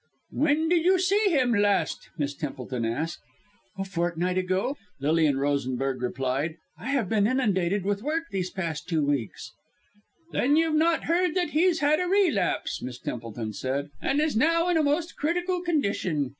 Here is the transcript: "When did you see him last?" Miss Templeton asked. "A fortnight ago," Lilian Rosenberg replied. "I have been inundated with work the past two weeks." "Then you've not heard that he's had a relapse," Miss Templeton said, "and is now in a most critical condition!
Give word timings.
"When 0.31 0.67
did 0.67 0.83
you 0.83 0.97
see 0.97 1.29
him 1.29 1.53
last?" 1.53 2.09
Miss 2.17 2.33
Templeton 2.33 2.85
asked. 2.85 3.21
"A 3.77 3.85
fortnight 3.85 4.35
ago," 4.35 4.75
Lilian 4.99 5.37
Rosenberg 5.37 6.01
replied. 6.01 6.57
"I 6.75 6.87
have 6.89 7.07
been 7.07 7.27
inundated 7.27 7.85
with 7.85 8.01
work 8.01 8.23
the 8.31 8.43
past 8.55 8.89
two 8.89 9.05
weeks." 9.05 9.51
"Then 10.31 10.55
you've 10.55 10.73
not 10.73 11.03
heard 11.03 11.35
that 11.35 11.51
he's 11.51 11.81
had 11.81 11.99
a 11.99 12.07
relapse," 12.07 12.81
Miss 12.81 12.97
Templeton 12.97 13.53
said, 13.53 13.91
"and 14.01 14.19
is 14.19 14.35
now 14.35 14.69
in 14.69 14.77
a 14.77 14.81
most 14.81 15.15
critical 15.17 15.61
condition! 15.61 16.29